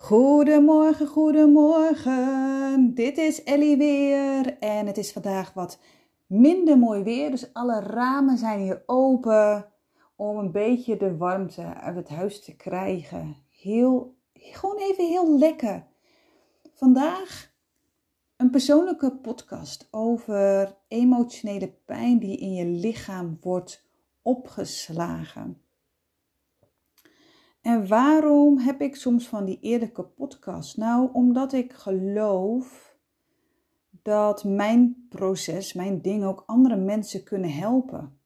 [0.00, 2.94] Goedemorgen, goedemorgen.
[2.94, 5.78] Dit is Ellie weer en het is vandaag wat
[6.26, 7.30] minder mooi weer.
[7.30, 9.72] Dus alle ramen zijn hier open
[10.16, 13.36] om een beetje de warmte uit het huis te krijgen.
[13.50, 15.86] Heel, gewoon even heel lekker.
[16.74, 17.52] Vandaag
[18.36, 23.88] een persoonlijke podcast over emotionele pijn die in je lichaam wordt
[24.22, 25.62] opgeslagen.
[27.68, 30.76] En waarom heb ik soms van die eerlijke podcast?
[30.76, 32.96] Nou, omdat ik geloof
[34.02, 38.18] dat mijn proces, mijn dingen ook andere mensen kunnen helpen.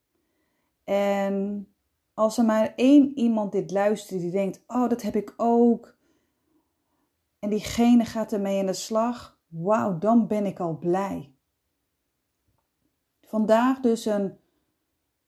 [0.84, 1.68] En
[2.14, 5.96] als er maar één iemand dit luistert die denkt, oh dat heb ik ook.
[7.38, 9.40] En diegene gaat ermee in de slag.
[9.48, 11.34] Wauw, dan ben ik al blij.
[13.20, 14.38] Vandaag dus een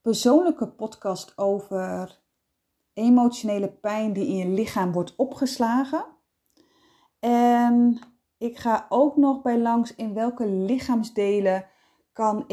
[0.03, 2.23] persoonlijke podcast over
[2.95, 6.07] emotionele pijn die in je lichaam wordt opgeslagen.
[7.19, 7.99] En
[8.39, 11.67] ik ga ook nog bij langs in welke lichaamsdelen
[12.13, 12.45] kan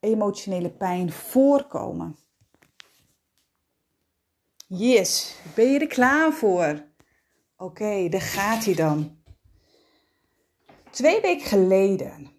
[0.00, 2.16] emotionele, pijn voorkomen.
[4.66, 6.86] Yes, ben je er klaar voor?
[7.56, 9.16] Oké, daar gaat hij dan.
[10.90, 12.38] Twee weken geleden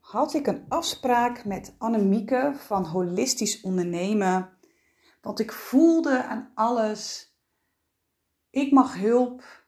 [0.00, 4.53] had ik een afspraak met Annemieke van Holistisch Ondernemen
[5.24, 7.34] want ik voelde aan alles,
[8.50, 9.64] ik mag hulp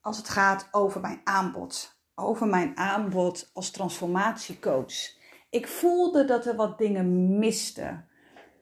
[0.00, 1.98] als het gaat over mijn aanbod.
[2.14, 5.18] Over mijn aanbod als transformatiecoach.
[5.50, 8.08] Ik voelde dat er wat dingen misten.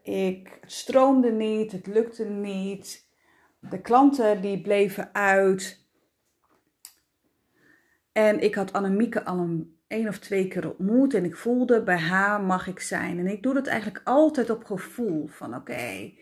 [0.03, 3.09] Ik, stroomde niet, het lukte niet.
[3.59, 5.87] De klanten die bleven uit.
[8.13, 11.99] En ik had Annemieke al een één of twee keer ontmoet en ik voelde bij
[11.99, 13.19] haar mag ik zijn.
[13.19, 16.13] En ik doe dat eigenlijk altijd op gevoel van oké,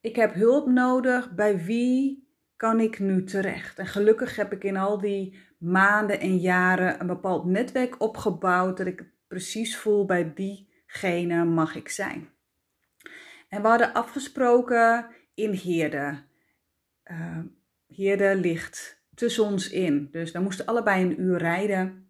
[0.00, 3.78] ik heb hulp nodig, bij wie kan ik nu terecht?
[3.78, 8.86] En gelukkig heb ik in al die maanden en jaren een bepaald netwerk opgebouwd dat
[8.86, 12.28] ik precies voel bij diegene mag ik zijn.
[13.48, 16.22] En we hadden afgesproken in Heerde.
[17.04, 17.38] Uh,
[17.86, 20.08] Heerde ligt tussen ons in.
[20.10, 22.09] Dus we moesten allebei een uur rijden.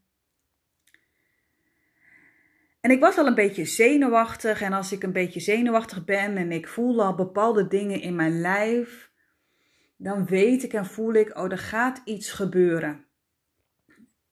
[2.80, 4.60] En ik was al een beetje zenuwachtig.
[4.60, 8.41] En als ik een beetje zenuwachtig ben en ik voel al bepaalde dingen in mijn
[8.41, 9.10] lijf,
[9.96, 13.04] dan weet ik en voel ik, oh, er gaat iets gebeuren.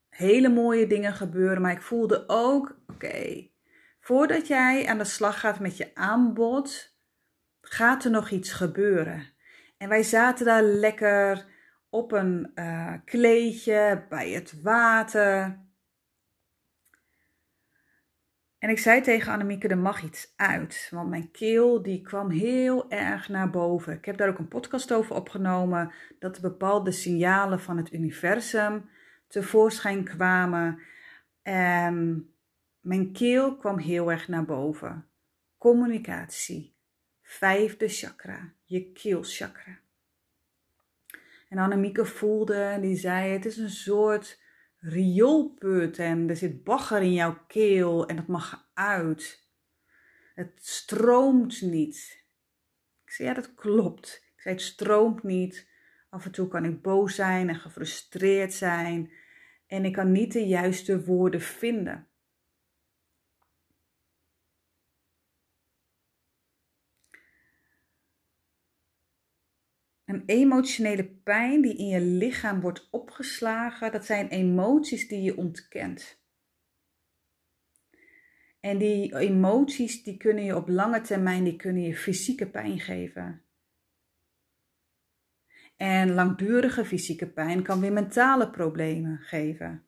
[0.09, 3.49] Hele mooie dingen gebeuren, maar ik voelde ook, oké,
[4.01, 6.97] voordat jij aan de slag gaat met je aanbod,
[7.61, 9.27] gaat er nog iets gebeuren.
[9.77, 11.47] En wij zaten daar lekker
[11.91, 15.59] op een uh, kleedje bij het water.
[18.59, 20.89] En ik zei tegen Annemieke, er mag iets uit.
[20.91, 23.93] Want mijn keel die kwam heel erg naar boven.
[23.93, 25.93] Ik heb daar ook een podcast over opgenomen.
[26.19, 28.89] Dat bepaalde signalen van het universum
[29.27, 30.79] tevoorschijn kwamen.
[31.43, 32.29] En
[32.81, 35.07] mijn keel kwam heel erg naar boven.
[35.59, 36.75] Communicatie.
[37.23, 38.53] Vijfde chakra.
[38.65, 39.79] Je keelchakra.
[41.49, 44.41] En Annemieke voelde, die zei, het is een soort
[44.79, 49.47] rioolput en er zit bagger in jouw keel en dat mag uit.
[50.35, 52.25] Het stroomt niet.
[53.05, 54.23] Ik zei, ja, dat klopt.
[54.35, 55.69] Ik zei, het stroomt niet.
[56.11, 59.13] Af en toe kan ik boos zijn en gefrustreerd zijn
[59.67, 62.08] en ik kan niet de juiste woorden vinden.
[70.09, 76.21] Een emotionele pijn die in je lichaam wordt opgeslagen, dat zijn emoties die je ontkent.
[78.61, 83.43] En die emoties die kunnen je op lange termijn die kunnen je fysieke pijn geven.
[85.77, 89.87] En langdurige fysieke pijn kan weer mentale problemen geven.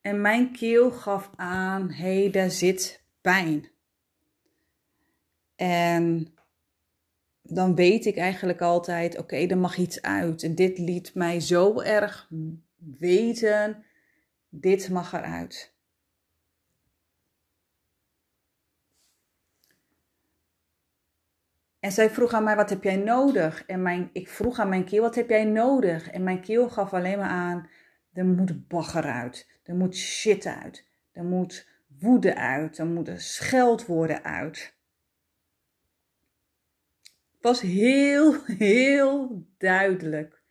[0.00, 3.76] En mijn keel gaf aan: hey, daar zit pijn.
[5.58, 6.34] En
[7.42, 10.42] dan weet ik eigenlijk altijd, oké, er mag iets uit.
[10.42, 12.30] En dit liet mij zo erg
[12.76, 13.84] weten,
[14.48, 15.74] dit mag eruit.
[21.80, 23.64] En zij vroeg aan mij, wat heb jij nodig?
[23.66, 26.10] En mijn, ik vroeg aan mijn keel, wat heb jij nodig?
[26.10, 27.68] En mijn keel gaf alleen maar aan,
[28.12, 29.60] er moet bagger uit.
[29.62, 30.86] Er moet shit uit.
[31.12, 31.68] Er moet
[31.98, 32.78] woede uit.
[32.78, 34.76] Er moeten scheldwoorden uit
[37.40, 40.42] was heel, heel duidelijk.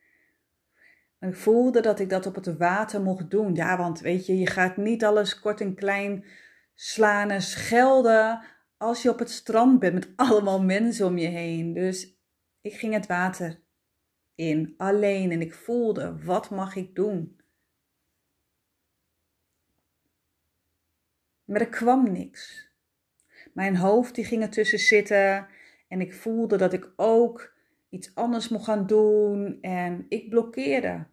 [1.19, 3.55] ik voelde dat ik dat op het water mocht doen.
[3.55, 6.25] Ja, want weet je, je gaat niet alles kort en klein
[6.73, 8.43] slaan en schelden
[8.77, 11.73] als je op het strand bent met allemaal mensen om je heen.
[11.73, 12.17] Dus
[12.61, 13.59] ik ging het water
[14.35, 15.31] in, alleen.
[15.31, 17.41] En ik voelde, wat mag ik doen?
[21.45, 22.69] Maar er kwam niks.
[23.53, 25.47] Mijn hoofd die ging ertussen zitten
[25.87, 27.53] en ik voelde dat ik ook
[27.89, 31.07] iets anders mocht gaan doen en ik blokkeerde.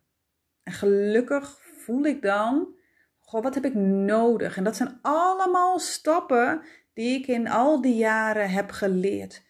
[0.62, 2.74] En gelukkig voel ik dan,
[3.20, 4.56] goh, wat heb ik nodig?
[4.56, 6.62] En dat zijn allemaal stappen
[6.92, 9.42] die ik in al die jaren heb geleerd.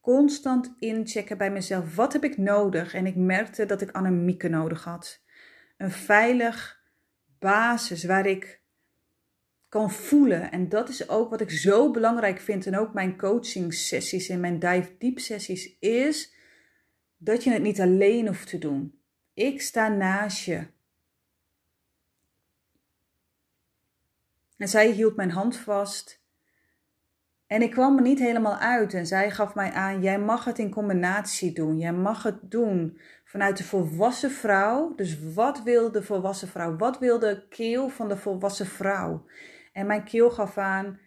[0.00, 1.96] Constant inchecken bij mezelf.
[1.96, 2.94] Wat heb ik nodig?
[2.94, 5.22] En ik merkte dat ik Annemieke nodig had.
[5.76, 6.80] Een veilig
[7.38, 8.60] basis waar ik
[9.68, 10.50] kan voelen.
[10.50, 12.66] En dat is ook wat ik zo belangrijk vind.
[12.66, 16.34] En ook mijn coaching sessies en mijn dive deep sessies is
[17.16, 19.00] dat je het niet alleen hoeft te doen.
[19.34, 20.66] Ik sta naast je.
[24.56, 26.24] En zij hield mijn hand vast.
[27.46, 28.94] En ik kwam er niet helemaal uit.
[28.94, 31.78] En zij gaf mij aan: jij mag het in combinatie doen.
[31.78, 33.00] Jij mag het doen
[33.36, 34.94] vanuit de volwassen vrouw.
[34.94, 36.76] Dus wat wil de volwassen vrouw?
[36.76, 39.26] Wat wil de keel van de volwassen vrouw?
[39.72, 41.00] En mijn keel gaf aan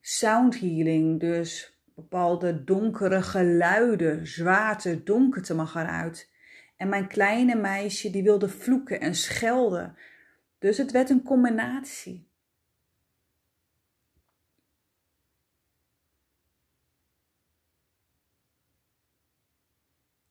[0.00, 1.20] sound healing.
[1.20, 6.30] Dus bepaalde donkere geluiden, zwaarte, donkerte mag eruit.
[6.76, 9.96] En mijn kleine meisje die wilde vloeken en schelden.
[10.58, 12.27] Dus het werd een combinatie.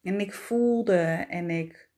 [0.07, 1.89] En ik voelde en ik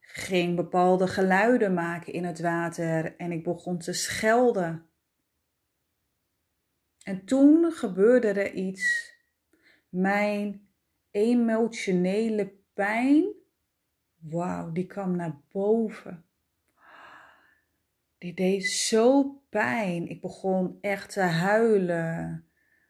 [0.00, 4.86] ging bepaalde geluiden maken in het water en ik begon te schelden.
[7.02, 9.14] En toen gebeurde er iets.
[9.88, 10.68] Mijn
[11.10, 13.24] emotionele pijn,
[14.18, 16.24] wauw, die kwam naar boven.
[18.18, 20.08] Die deed zo pijn.
[20.08, 22.44] Ik begon echt te huilen,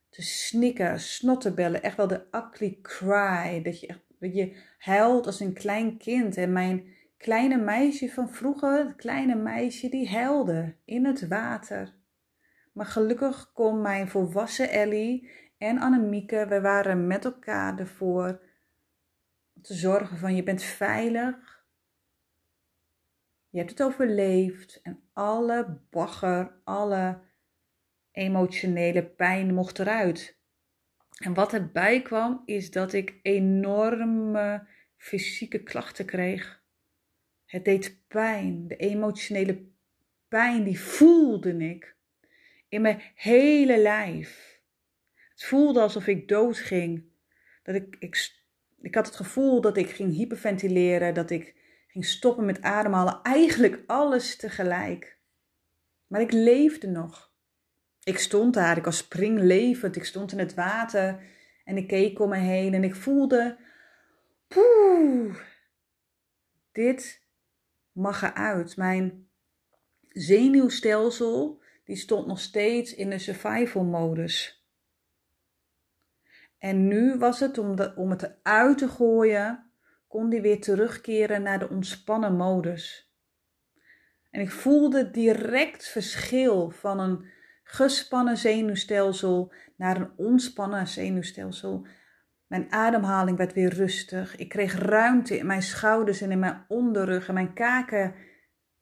[0.09, 1.83] te snikken, snotterbellen.
[1.83, 3.63] Echt wel de ugly cry.
[3.63, 6.37] Dat je echt je huilt als een klein kind.
[6.37, 11.95] En mijn kleine meisje van vroeger, het kleine meisje, die huilde in het water.
[12.73, 18.41] Maar gelukkig kon mijn volwassen Ellie en Annemieke, we waren met elkaar ervoor
[19.63, 21.65] te zorgen van je bent veilig.
[23.49, 27.21] Je hebt het overleefd en alle bagger, alle
[28.11, 30.38] emotionele pijn mocht eruit.
[31.19, 34.67] En wat erbij kwam, is dat ik enorme
[34.97, 36.63] fysieke klachten kreeg.
[37.45, 39.67] Het deed pijn, de emotionele
[40.29, 41.97] pijn, die voelde ik
[42.69, 44.61] in mijn hele lijf.
[45.31, 47.05] Het voelde alsof ik doodging.
[47.63, 48.43] Dat ik, ik,
[48.81, 51.55] ik had het gevoel dat ik ging hyperventileren, dat ik
[51.89, 53.21] ging stoppen met ademhalen.
[53.23, 55.19] Eigenlijk alles tegelijk.
[56.07, 57.28] Maar ik leefde nog.
[58.09, 61.23] Ik stond daar, ik was springlevend, ik stond in het water
[61.65, 63.57] en ik keek om me heen en ik voelde,
[64.47, 65.37] poeh,
[66.73, 67.23] dit
[67.93, 68.77] mag eruit.
[68.77, 69.29] Mijn
[70.09, 74.67] zenuwstelsel, die stond nog steeds in de survival modus.
[76.59, 79.71] En nu was het om, de, om het eruit te gooien,
[80.07, 83.13] kon die weer terugkeren naar de ontspannen modus.
[84.31, 87.37] En ik voelde direct verschil van een
[87.71, 91.87] gespannen zenuwstelsel naar een ontspannen zenuwstelsel.
[92.47, 94.37] Mijn ademhaling werd weer rustig.
[94.37, 98.15] Ik kreeg ruimte in mijn schouders en in mijn onderrug en mijn kaken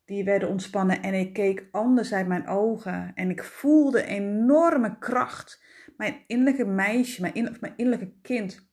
[0.05, 5.63] die werden ontspannen en ik keek anders mijn ogen en ik voelde enorme kracht.
[5.97, 8.69] Mijn innerlijke meisje, mijn, mijn innerlijke kind,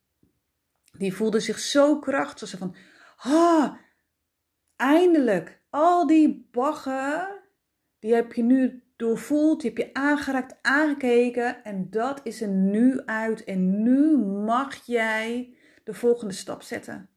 [0.98, 2.48] die voelde zich zo krachtig.
[2.48, 2.76] Ze van,
[3.16, 3.74] ah,
[4.76, 7.40] eindelijk, al die baggen,
[7.98, 13.00] die heb je nu doorvoeld, je hebt je aangeraakt, aangekeken en dat is er nu
[13.00, 13.44] uit.
[13.44, 17.08] En nu mag jij de volgende stap zetten.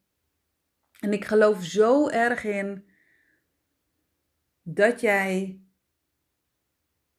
[0.99, 2.85] En ik geloof zo erg in
[4.61, 5.61] dat jij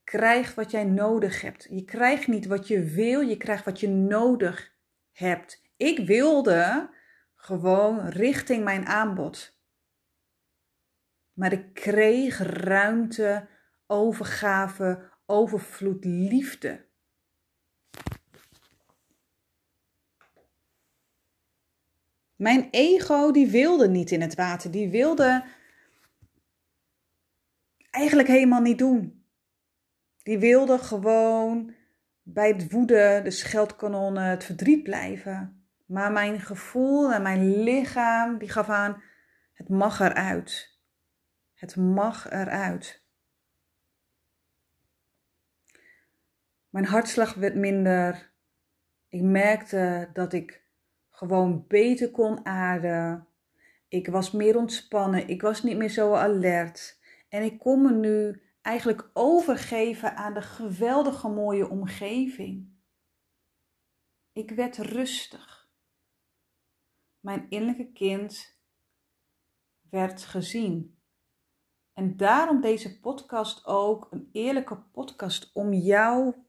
[0.05, 1.67] krijgt wat jij nodig hebt.
[1.71, 4.73] Je krijgt niet wat je wil, je krijgt wat je nodig
[5.13, 5.63] hebt.
[5.77, 6.91] Ik wilde
[7.35, 9.57] gewoon richting mijn aanbod.
[11.33, 13.49] Maar ik kreeg ruimte
[13.89, 16.87] overgave, overvloed, liefde.
[22.37, 25.45] Mijn ego die wilde niet in het water, die wilde
[27.91, 29.27] eigenlijk helemaal niet doen.
[30.23, 31.75] Die wilde gewoon
[32.23, 35.67] bij het woede, de scheldkanonnen, het verdriet blijven.
[35.87, 39.03] Maar mijn gevoel en mijn lichaam die gaf aan,
[39.53, 40.79] het mag eruit.
[41.55, 43.07] Het mag eruit.
[46.79, 48.33] Mijn hartslag werd minder.
[49.09, 50.63] Ik merkte dat ik
[51.11, 53.29] gewoon beter kon ademen.
[53.89, 55.29] Ik was meer ontspannen.
[55.29, 57.01] Ik was niet meer zo alert.
[57.29, 62.69] En ik kon me nu eigenlijk overgeven aan de geweldige mooie omgeving.
[64.33, 65.69] Ik werd rustig.
[67.21, 68.59] Mijn innerlijke kind
[69.91, 70.99] werd gezien.
[71.93, 76.47] En daarom deze podcast ook een eerlijke podcast om jou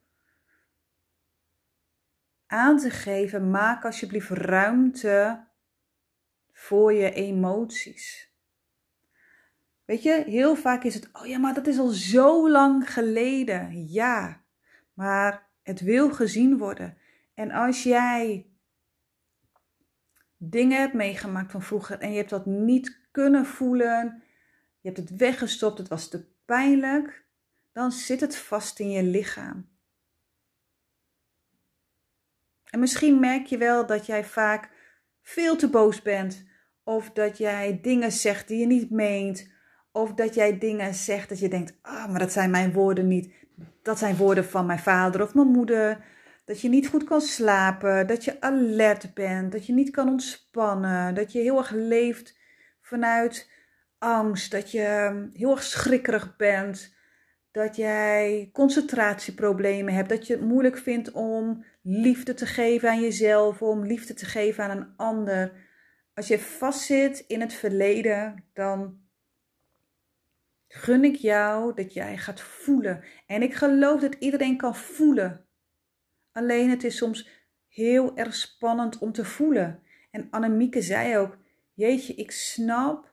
[2.50, 3.50] aan te geven.
[3.50, 5.48] Maak alsjeblieft ruimte
[6.51, 8.34] voor je emoties.
[9.86, 13.88] Weet je, heel vaak is het, oh ja, maar dat is al zo lang geleden.
[13.88, 14.44] Ja,
[14.94, 16.98] maar het wil gezien worden.
[17.34, 18.50] En als jij
[20.38, 24.24] dingen hebt meegemaakt van vroeger en je hebt dat niet kunnen voelen,
[24.79, 27.25] je hebt het weggestopt, het was te pijnlijk,
[27.72, 29.68] dan zit het vast in je lichaam.
[32.69, 34.69] En misschien merk je wel dat jij vaak
[35.21, 36.47] veel te boos bent,
[36.83, 39.51] of dat jij dingen zegt die je niet meent,
[39.91, 43.33] of dat jij dingen zegt dat je denkt: ah, maar dat zijn mijn woorden niet.
[43.83, 46.05] Dat zijn woorden van mijn vader of mijn moeder.
[46.45, 51.15] Dat je niet goed kan slapen, dat je alert bent, dat je niet kan ontspannen,
[51.15, 52.38] dat je heel erg leeft
[52.81, 53.51] vanuit
[53.97, 56.95] angst, dat je heel erg schrikkerig bent,
[57.60, 63.62] dat jij concentratieproblemen hebt, dat je het moeilijk vindt om liefde te geven aan jezelf,
[63.62, 65.51] om liefde te geven aan een ander.
[66.13, 69.00] Als je vastzit in het verleden, dan
[70.68, 73.04] gun ik jou dat jij gaat voelen.
[73.25, 75.46] En ik geloof dat iedereen kan voelen.
[76.32, 77.30] Alleen het is soms
[77.68, 79.84] heel erg spannend om te voelen.
[80.12, 81.38] En Annemieke zei ook:
[81.74, 83.09] Jeetje, ik snap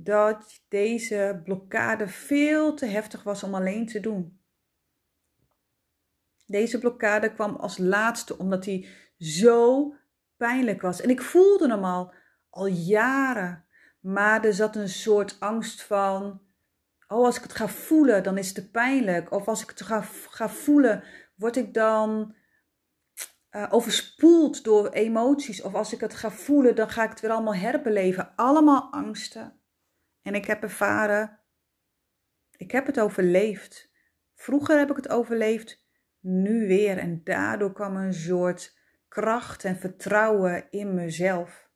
[0.00, 4.40] dat deze blokkade veel te heftig was om alleen te doen.
[6.46, 8.88] Deze blokkade kwam als laatste omdat hij
[9.18, 9.94] zo
[10.36, 11.00] pijnlijk was.
[11.00, 12.14] En ik voelde hem al,
[12.50, 13.64] al jaren.
[14.00, 16.40] Maar er zat een soort angst van:
[17.08, 19.32] oh, als ik het ga voelen, dan is het te pijnlijk.
[19.32, 20.00] Of als ik het ga,
[20.30, 22.34] ga voelen, word ik dan
[23.50, 25.62] uh, overspoeld door emoties.
[25.62, 28.32] Of als ik het ga voelen, dan ga ik het weer allemaal herbeleven.
[28.36, 29.57] Allemaal angsten.
[30.28, 31.38] En ik heb ervaren,
[32.56, 33.90] ik heb het overleefd.
[34.34, 35.84] Vroeger heb ik het overleefd,
[36.20, 36.98] nu weer.
[36.98, 41.70] En daardoor kwam een soort kracht en vertrouwen in mezelf.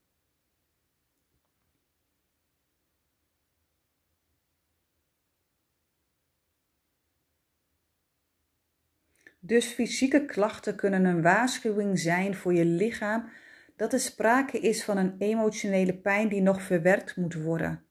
[9.38, 13.30] Dus fysieke klachten kunnen een waarschuwing zijn voor je lichaam
[13.76, 17.87] dat er sprake is van een emotionele pijn die nog verwerkt moet worden.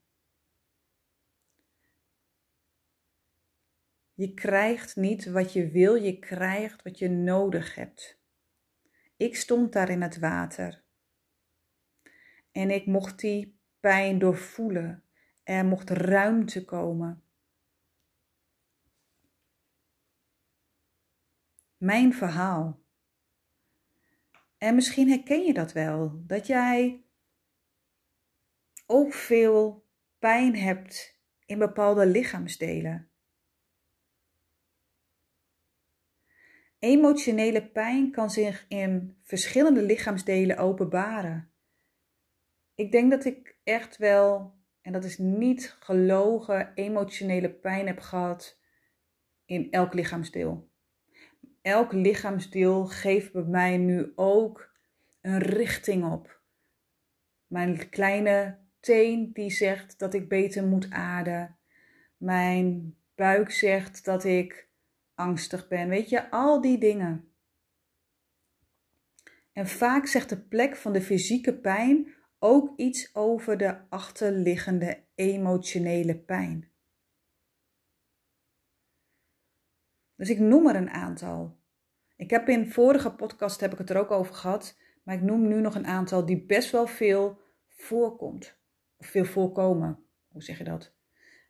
[4.22, 8.20] Je krijgt niet wat je wil, je krijgt wat je nodig hebt.
[9.18, 10.84] Ik stond daar in het water
[12.52, 15.04] en ik mocht die pijn doorvoelen.
[15.44, 17.24] Er mocht ruimte komen.
[21.78, 22.84] mijn verhaal.
[24.58, 27.06] En misschien herken je dat wel, dat jij
[28.86, 29.88] ook veel
[30.20, 33.11] pijn hebt in bepaalde lichaamsdelen.
[36.82, 41.52] Emotionele pijn kan zich in verschillende lichaamsdelen openbaren.
[42.76, 48.60] Ik denk dat ik echt wel, en dat is niet gelogen, emotionele pijn heb gehad
[49.46, 50.72] in elk lichaamsdeel
[51.62, 54.72] elk lichaamsdeel geeft bij mij nu ook
[55.22, 56.42] een richting op.
[57.48, 61.58] Mijn kleine teen die zegt dat ik beter moet ademen.
[62.18, 64.70] Mijn buik zegt dat ik
[65.22, 65.90] angstig ben.
[65.90, 67.32] Weet je, al die dingen.
[69.54, 76.18] En vaak zegt de plek van de fysieke pijn ook iets over de achterliggende emotionele
[76.18, 76.70] pijn.
[80.16, 81.60] Dus ik noem er een aantal.
[82.16, 85.48] Ik heb in vorige podcast heb ik het er ook over gehad, maar ik noem
[85.48, 88.60] nu nog een aantal die best wel veel voorkomt.
[88.98, 90.04] Of veel voorkomen.
[90.28, 90.94] Hoe zeg je dat?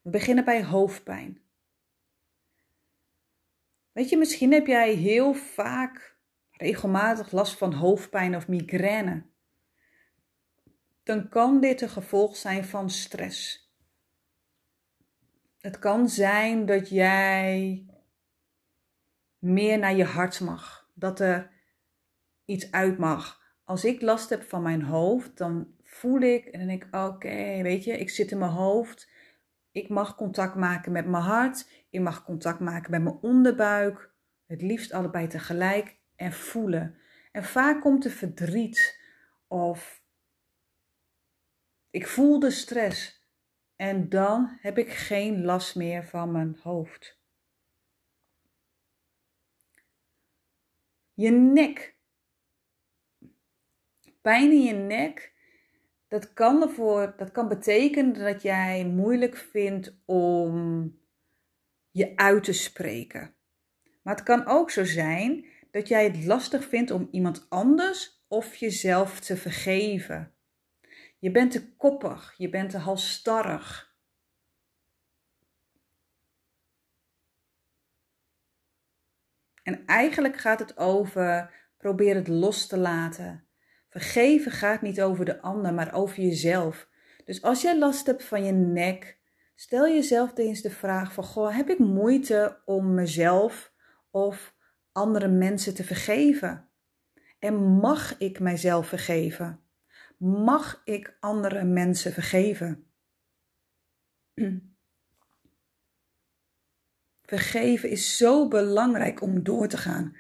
[0.01, 1.41] We beginnen bij hoofdpijn.
[3.91, 6.17] Weet je, misschien heb jij heel vaak
[6.51, 9.23] regelmatig last van hoofdpijn of migraine.
[11.03, 13.69] Dan kan dit een gevolg zijn van stress.
[15.57, 17.85] Het kan zijn dat jij
[19.39, 20.89] meer naar je hart mag.
[20.93, 21.51] Dat er
[22.45, 23.41] iets uit mag.
[23.63, 27.61] Als ik last heb van mijn hoofd, dan voel ik en dan denk ik: oké,
[27.61, 29.10] weet je, ik zit in mijn hoofd.
[29.71, 31.85] Ik mag contact maken met mijn hart.
[31.89, 34.11] Ik mag contact maken met mijn onderbuik.
[34.45, 36.97] Het liefst allebei tegelijk en voelen.
[37.31, 38.99] En vaak komt er verdriet
[39.47, 40.03] of
[41.89, 43.25] ik voel de stress
[43.75, 47.19] en dan heb ik geen last meer van mijn hoofd.
[51.13, 51.95] Je nek.
[54.21, 55.33] Pijn in je nek,
[56.11, 60.99] dat kan, ervoor, dat kan betekenen dat jij moeilijk vindt om
[61.91, 63.35] je uit te spreken.
[64.01, 68.55] Maar het kan ook zo zijn dat jij het lastig vindt om iemand anders of
[68.55, 70.35] jezelf te vergeven.
[71.19, 73.95] Je bent te koppig, je bent te halstarrig.
[79.63, 83.50] En eigenlijk gaat het over probeer het los te laten.
[83.91, 86.89] Vergeven gaat niet over de ander, maar over jezelf.
[87.25, 89.19] Dus als jij last hebt van je nek,
[89.55, 93.73] stel jezelf eens de vraag van, goh, heb ik moeite om mezelf
[94.11, 94.55] of
[94.91, 96.69] andere mensen te vergeven?
[97.39, 99.59] En mag ik mijzelf vergeven?
[100.17, 102.91] Mag ik andere mensen vergeven?
[107.21, 110.15] Vergeven is zo belangrijk om door te gaan.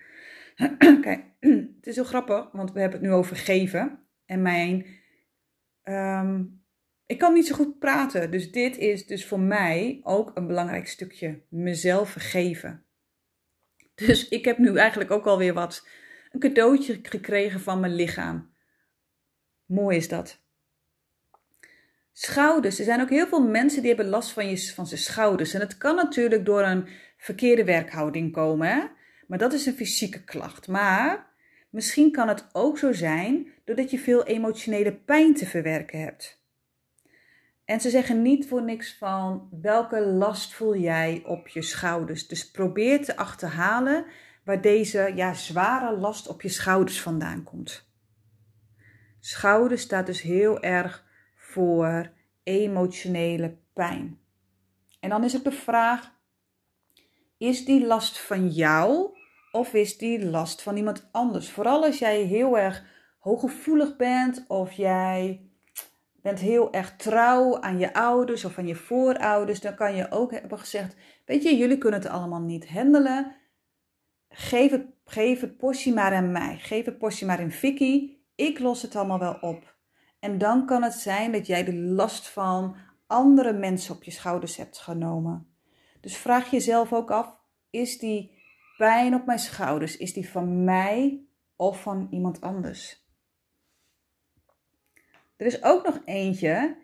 [1.01, 1.30] Kijk,
[1.79, 3.99] het is heel grappig, want we hebben het nu over geven.
[4.25, 4.85] En mijn.
[5.83, 6.43] Ehm,
[7.05, 10.87] ik kan niet zo goed praten, dus dit is dus voor mij ook een belangrijk
[10.87, 11.41] stukje.
[11.49, 12.85] Mezelf vergeven.
[14.05, 15.87] Dus ik heb nu eigenlijk ook alweer wat.
[16.31, 18.53] Een cadeautje gekregen van mijn lichaam.
[19.65, 20.41] Mooi is dat.
[22.11, 22.79] Schouders.
[22.79, 25.53] Er zijn ook heel veel mensen die hebben last van, je, van zijn schouders.
[25.53, 28.67] En het kan natuurlijk door een verkeerde werkhouding komen.
[28.67, 28.83] Hè?
[29.27, 30.67] Maar dat is een fysieke klacht.
[30.67, 31.30] Maar
[31.71, 36.39] misschien kan het ook zo zijn doordat je veel emotionele pijn te verwerken hebt.
[37.65, 42.27] En ze zeggen niet voor niks van welke last voel jij op je schouders.
[42.27, 44.05] Dus probeer te achterhalen
[44.43, 47.89] waar deze ja, zware last op je schouders vandaan komt.
[49.19, 52.11] Schouder staat dus heel erg voor
[52.43, 54.19] emotionele pijn.
[54.99, 56.11] En dan is het de vraag:
[57.37, 59.17] is die last van jou
[59.51, 61.49] of is die last van iemand anders?
[61.49, 62.83] Vooral als jij heel erg
[63.19, 65.41] hooggevoelig bent of jij
[66.21, 70.31] bent heel erg trouw aan je ouders of aan je voorouders, dan kan je ook
[70.31, 73.35] hebben gezegd: Weet je, jullie kunnen het allemaal niet handelen.
[74.29, 76.57] Geef het, geef het portie maar aan mij.
[76.57, 78.17] Geef het portie maar in Vicky.
[78.35, 79.75] Ik los het allemaal wel op.
[80.19, 82.75] En dan kan het zijn dat jij de last van
[83.07, 85.47] andere mensen op je schouders hebt genomen.
[86.01, 87.35] Dus vraag jezelf ook af:
[87.69, 88.40] is die
[88.81, 93.05] pijn op mijn schouders, is die van mij of van iemand anders?
[95.35, 96.77] Er is ook nog eentje,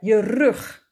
[0.00, 0.90] je rug.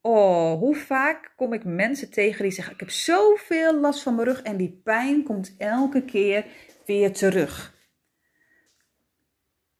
[0.00, 4.28] Oh, hoe vaak kom ik mensen tegen die zeggen: Ik heb zoveel last van mijn
[4.28, 6.46] rug en die pijn komt elke keer
[6.86, 7.74] weer terug.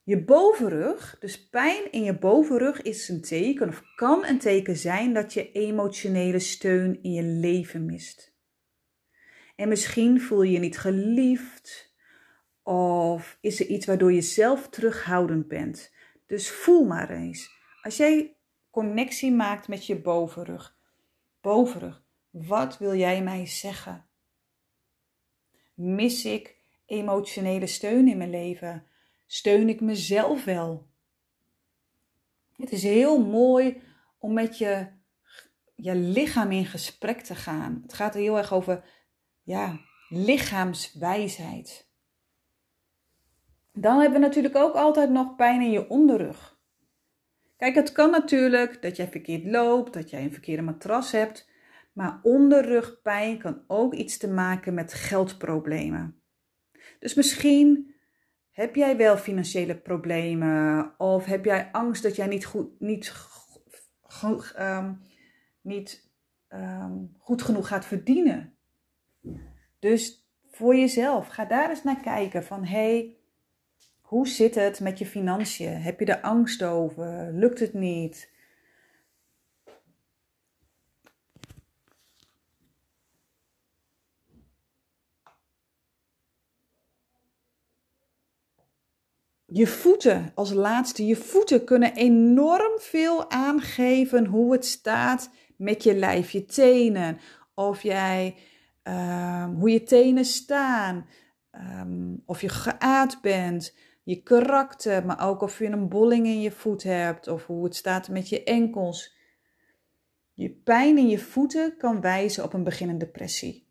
[0.03, 5.15] Je bovenrug, dus pijn in je bovenrug, is een teken of kan een teken zijn
[5.15, 8.36] dat je emotionele steun in je leven mist.
[9.57, 11.95] En misschien voel je je niet geliefd
[12.63, 15.93] of is er iets waardoor je zelf terughoudend bent.
[16.27, 17.51] Dus voel maar eens.
[17.83, 18.37] Als jij
[18.71, 20.79] connectie maakt met je bovenrug,
[21.41, 24.07] bovenrug, wat wil jij mij zeggen?
[25.75, 28.87] Mis ik emotionele steun in mijn leven?
[29.27, 30.87] Steun ik mezelf wel?
[32.57, 33.83] Het is heel mooi
[34.19, 34.89] om met je,
[35.75, 37.81] je lichaam in gesprek te gaan.
[37.83, 38.85] Het gaat er heel erg over
[39.47, 41.91] ja, lichaamswijsheid.
[43.73, 46.59] Dan hebben we natuurlijk ook altijd nog pijn in je onderrug.
[47.57, 51.49] Kijk, het kan natuurlijk dat jij verkeerd loopt, dat jij een verkeerde matras hebt.
[51.93, 56.23] Maar onderrugpijn kan ook iets te maken met geldproblemen.
[56.99, 57.95] Dus misschien
[58.51, 60.95] heb jij wel financiële problemen?
[60.99, 63.13] Of heb jij angst dat jij niet goed, niet,
[64.55, 64.93] ehm,
[65.61, 66.15] niet
[66.49, 68.56] ehm, goed genoeg gaat verdienen?
[69.79, 73.17] Dus voor jezelf, ga daar eens naar kijken van hey,
[74.01, 75.73] hoe zit het met je financiën?
[75.73, 77.33] Heb je er angst over?
[77.33, 78.35] Lukt het niet?
[89.57, 91.07] Je voeten als laatste.
[91.07, 97.19] Je voeten kunnen enorm veel aangeven hoe het staat met je lijf, je tenen.
[97.55, 98.35] Of jij,
[98.89, 101.07] um, hoe je tenen staan.
[101.53, 103.75] Um, of je geaard bent.
[104.03, 107.29] Je karakter, maar ook of je een bolling in je voet hebt.
[107.29, 109.15] Of hoe het staat met je enkels.
[110.33, 113.67] Je pijn in je voeten kan wijzen op een beginnende depressie.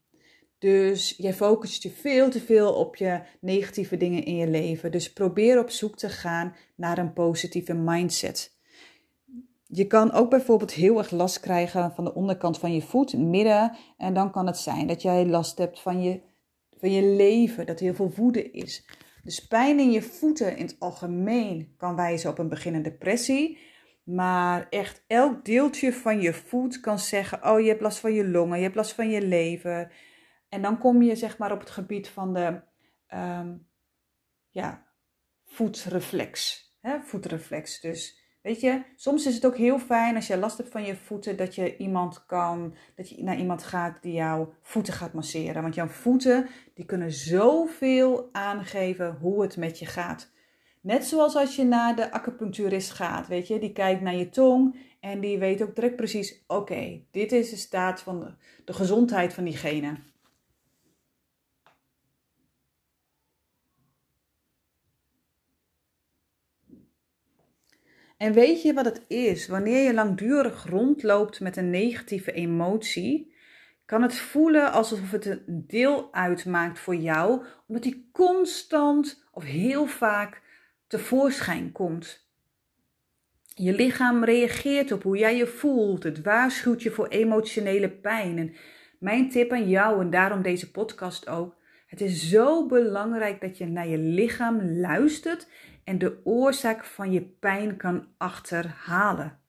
[0.58, 4.92] Dus jij focust je veel te veel op je negatieve dingen in je leven.
[4.92, 8.55] Dus probeer op zoek te gaan naar een positieve mindset.
[9.76, 13.78] Je kan ook bijvoorbeeld heel erg last krijgen van de onderkant van je voet, midden.
[13.98, 16.22] En dan kan het zijn dat jij last hebt van je,
[16.80, 18.90] van je leven, dat er heel veel woede is.
[19.24, 23.60] Dus pijn in je voeten in het algemeen kan wijzen op een beginnende depressie.
[24.04, 28.28] Maar echt elk deeltje van je voet kan zeggen: Oh, je hebt last van je
[28.28, 29.94] longen, je hebt last van je lever.
[30.50, 32.62] En dan kom je zeg maar op het gebied van de
[33.14, 33.68] um,
[34.50, 34.88] ja,
[35.46, 36.64] voetreflex.
[36.82, 37.02] Hè?
[37.02, 37.82] Voetreflex.
[37.82, 40.96] Dus weet je, soms is het ook heel fijn als je last hebt van je
[40.96, 45.62] voeten, dat je iemand kan, dat je naar iemand gaat die jouw voeten gaat masseren.
[45.62, 50.32] Want jouw voeten, die kunnen zoveel aangeven hoe het met je gaat.
[50.82, 54.76] Net zoals als je naar de acupuncturist gaat, weet je, die kijkt naar je tong
[55.00, 58.34] en die weet ook direct precies, oké, dit is de staat van de,
[58.66, 59.96] de gezondheid van diegene.
[68.26, 69.48] En weet je wat het is?
[69.48, 73.34] Wanneer je langdurig rondloopt met een negatieve emotie,
[73.86, 79.86] kan het voelen alsof het een deel uitmaakt voor jou, omdat die constant of heel
[79.86, 80.42] vaak
[80.88, 82.28] tevoorschijn komt.
[83.54, 86.04] Je lichaam reageert op hoe jij je voelt.
[86.04, 88.38] Het waarschuwt je voor emotionele pijn.
[88.38, 88.56] En
[89.00, 91.56] mijn tip aan jou, en daarom deze podcast ook.
[91.88, 95.48] Het is zo belangrijk dat je naar je lichaam luistert
[95.86, 99.40] en de oorzaak van je pijn kan achterhalen.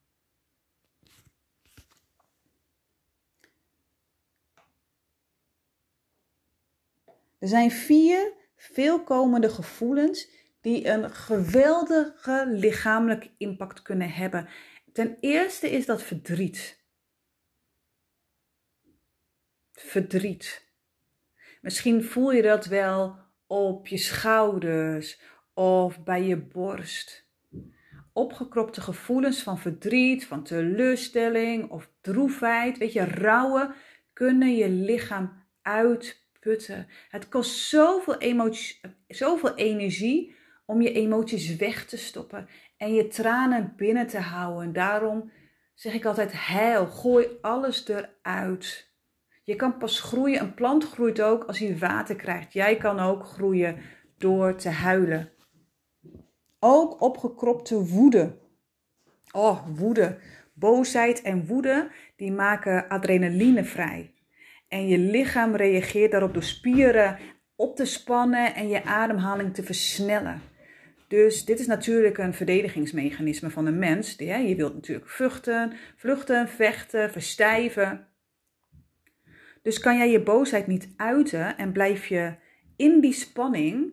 [7.39, 10.29] Er zijn vier veelkomende gevoelens
[10.61, 14.49] die een geweldige lichamelijke impact kunnen hebben.
[14.93, 16.85] Ten eerste is dat verdriet.
[19.73, 20.65] Verdriet.
[21.61, 25.21] Misschien voel je dat wel op je schouders
[25.57, 27.29] of bij je borst.
[28.13, 33.75] Opgekropte gevoelens van verdriet, van teleurstelling of droefheid, weet je, rouwen,
[34.13, 36.87] kunnen je lichaam uitputten.
[37.09, 40.35] Het kost zoveel, emotie, zoveel energie
[40.67, 44.73] om je emoties weg te stoppen en je tranen binnen te houden.
[44.73, 45.31] Daarom
[45.75, 48.95] zeg ik altijd: heil, gooi alles eruit.
[49.45, 50.41] Je kan pas groeien.
[50.41, 52.53] Een plant groeit ook als hij water krijgt.
[52.53, 53.79] Jij kan ook groeien
[54.19, 55.31] door te huilen.
[56.69, 58.39] Ook opgekropte woede.
[59.33, 60.19] Oh, woede.
[60.55, 64.15] Boosheid en woede, die maken adrenaline vrij.
[64.69, 67.19] En je lichaam reageert daarop door spieren
[67.57, 70.41] op te spannen en je ademhaling te versnellen.
[71.09, 74.15] Dus dit is natuurlijk een verdedigingsmechanisme van een mens.
[74.17, 78.07] Je wilt natuurlijk vluchten, vluchten, vechten, verstijven.
[79.63, 82.35] Dus kan jij je boosheid niet uiten en blijf je
[82.77, 83.93] in die spanning,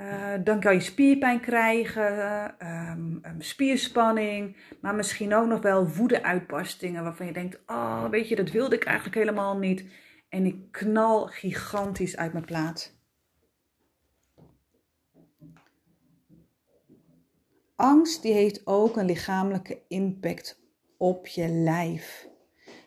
[0.00, 2.54] uh, dan kan je spierpijn krijgen,
[2.90, 8.50] um, spierspanning, maar misschien ook nog wel woede-uitbarstingen waarvan je denkt: Oh, weet je, dat
[8.50, 9.84] wilde ik eigenlijk helemaal niet.
[10.28, 12.98] En ik knal gigantisch uit mijn plaat.
[17.76, 20.60] Angst die heeft ook een lichamelijke impact
[20.96, 22.28] op je lijf.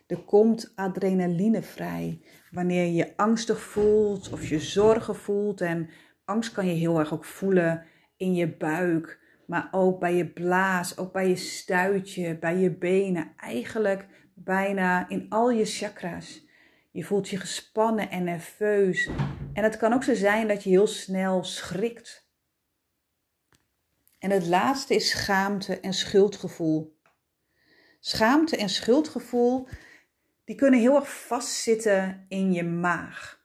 [0.07, 2.21] Er komt adrenaline vrij
[2.51, 5.61] wanneer je je angstig voelt of je zorgen voelt.
[5.61, 5.89] En
[6.25, 7.85] angst kan je heel erg ook voelen
[8.17, 13.33] in je buik, maar ook bij je blaas, ook bij je stuitje, bij je benen.
[13.37, 16.45] Eigenlijk bijna in al je chakras.
[16.91, 19.09] Je voelt je gespannen en nerveus.
[19.53, 22.23] En het kan ook zo zijn dat je heel snel schrikt
[24.23, 26.97] en het laatste is schaamte en schuldgevoel.
[27.99, 29.67] Schaamte en schuldgevoel,
[30.45, 33.42] die kunnen heel erg vastzitten in je maag.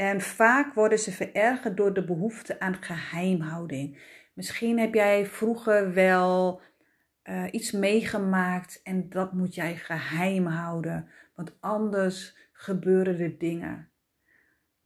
[0.00, 3.98] En vaak worden ze verergerd door de behoefte aan geheimhouding.
[4.34, 6.60] Misschien heb jij vroeger wel
[7.24, 13.90] uh, iets meegemaakt en dat moet jij geheim houden, want anders gebeuren er dingen.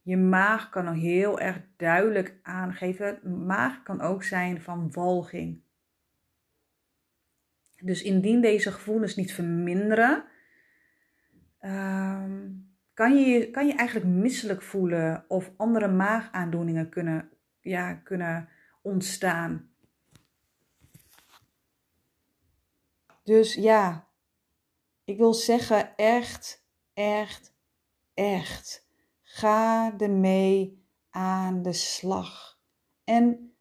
[0.01, 3.45] Je maag kan nog heel erg duidelijk aangeven.
[3.45, 5.61] Maag kan ook zijn van walging.
[7.79, 10.23] Dus indien deze gevoelens niet verminderen,
[11.59, 12.41] ehm,
[12.95, 17.29] kan, je, kan je eigenlijk misselijk voelen of andere maagaandoeningen kunnen,
[17.61, 18.49] ja, kunnen
[18.81, 19.69] ontstaan.
[23.23, 24.07] Dus ja,
[25.03, 27.55] ik wil zeggen echt, echt,
[28.13, 28.85] echt
[29.37, 32.59] Ga ermee aan de slag.
[33.03, 33.55] En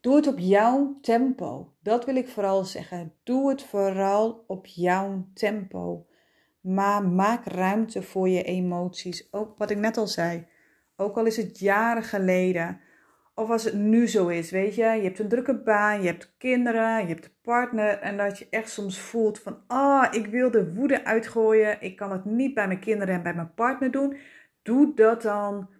[0.00, 1.74] doe het op jouw tempo.
[1.80, 3.14] Dat wil ik vooral zeggen.
[3.22, 6.06] Doe het vooral op jouw tempo.
[6.60, 9.32] Maar maak ruimte voor je emoties.
[9.32, 10.46] Ook wat ik net al zei.
[10.96, 12.80] Ook al is het jaren geleden.
[13.34, 14.84] Of als het nu zo is, weet je.
[14.84, 17.98] Je hebt een drukke baan, je hebt kinderen, je hebt een partner.
[17.98, 21.80] En dat je echt soms voelt van, ah, oh, ik wil de woede uitgooien.
[21.80, 24.16] Ik kan het niet bij mijn kinderen en bij mijn partner doen.
[24.62, 25.70] Doe dat dan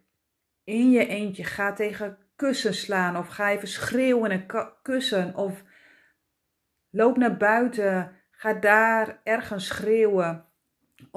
[0.65, 1.45] in je eentje.
[1.45, 4.47] Ga tegen kussen slaan of ga even schreeuwen en
[4.83, 5.37] kussen.
[5.37, 5.63] Of
[6.91, 10.48] loop naar buiten, ga daar ergens schreeuwen.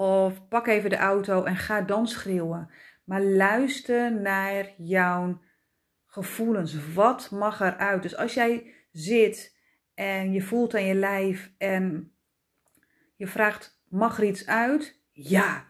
[0.02, 2.70] Of pak even de auto en ga dan schreeuwen.
[3.04, 5.42] Maar luister naar jouw
[6.06, 6.94] gevoelens.
[6.94, 8.02] Wat mag eruit?
[8.02, 9.58] Dus als jij zit
[9.94, 12.14] en je voelt aan je lijf en
[13.16, 15.02] je vraagt: mag er iets uit?
[15.12, 15.66] Ja.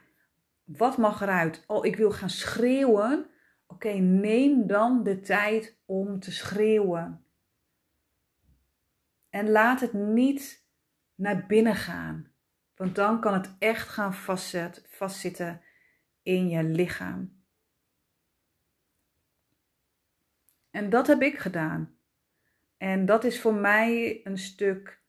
[0.64, 1.64] Wat mag eruit?
[1.68, 3.30] Oh, ik wil gaan schreeuwen.
[3.68, 7.26] Oké, neem dan de tijd om te schreeuwen.
[9.30, 10.66] En laat het niet
[11.16, 12.31] naar binnen gaan.
[12.82, 14.14] Want dan kan het echt gaan
[14.90, 15.62] vastzitten
[16.22, 17.44] in je lichaam.
[20.72, 21.98] En dat heb ik gedaan.
[22.78, 25.02] En dat is voor mij een stuk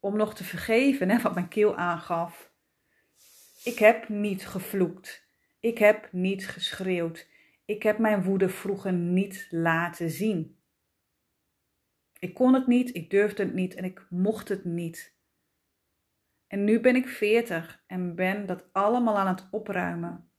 [0.00, 2.52] om nog te vergeven, hè, wat mijn keel aangaf.
[3.64, 5.26] Ik heb niet gevloekt.
[5.60, 7.28] Ik heb niet geschreeuwd.
[7.64, 10.58] Ik heb mijn woede vroeger niet laten zien.
[12.18, 15.18] Ik kon het niet, ik durfde het niet en ik mocht het niet.
[16.50, 20.30] En nu ben ik veertig en ben dat allemaal aan het opruimen.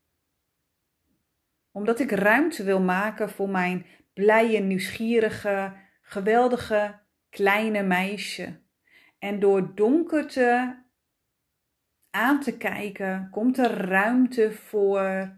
[1.72, 8.62] Omdat ik ruimte wil maken voor mijn blije, nieuwsgierige, geweldige kleine meisje.
[9.20, 10.84] En door donkerte
[12.10, 15.36] aan te kijken, komt er ruimte voor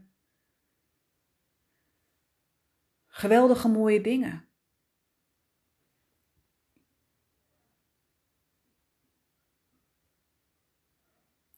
[3.07, 4.49] geweldige mooie dingen.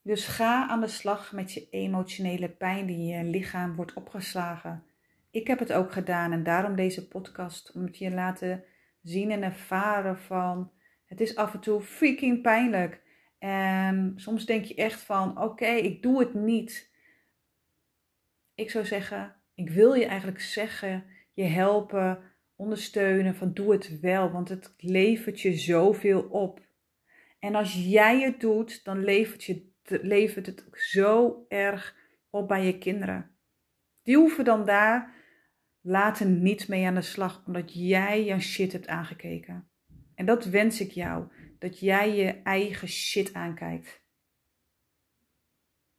[0.06, 4.84] Dus ga aan de slag met je emotionele pijn die in je lichaam wordt opgeslagen.
[5.32, 8.64] Ik heb het ook gedaan en daarom deze podcast, om het je laten
[9.02, 10.72] zien en ervaren van,
[11.06, 13.02] het is af en toe freaking pijnlijk.
[13.40, 16.92] En soms denk je echt van, oké, ik doe het niet.
[18.56, 22.20] Ik zou zeggen, ik wil je eigenlijk zeggen, je helpen,
[22.56, 26.62] ondersteunen van doe het wel, want het levert je zoveel op.
[27.40, 31.96] En als jij het doet, dan levert, je, levert het zo erg
[32.30, 33.32] op bij je kinderen.
[34.04, 35.14] Die hoeven dan daar
[35.82, 39.70] later niet mee aan de slag, omdat jij jouw shit hebt aangekeken.
[40.16, 41.28] En dat wens ik jou,
[41.60, 44.04] dat jij je eigen shit aankijkt.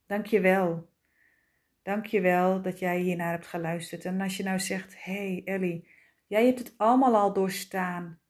[0.07, 0.95] Dank je wel.
[1.83, 4.05] Dank je wel dat jij hiernaar hebt geluisterd.
[4.05, 5.89] En als je nou zegt, hey Ellie,
[6.27, 8.21] jij hebt het allemaal al doorstaan.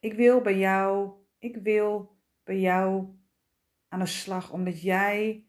[0.00, 3.18] Ik wil bij jou, ik wil bij jou
[3.90, 5.44] aan de slag, omdat jij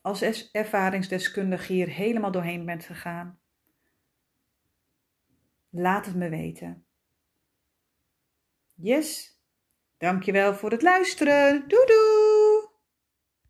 [0.00, 3.38] als ervaringsdeskundige hier helemaal doorheen bent gegaan.
[5.70, 6.84] Laat het me weten.
[8.74, 9.38] Yes,
[9.98, 11.68] dankjewel voor het luisteren.
[11.68, 12.25] Doei doei!